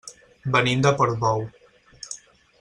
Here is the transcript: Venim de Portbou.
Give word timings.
Venim 0.55 0.81
de 0.85 0.93
Portbou. 1.03 1.45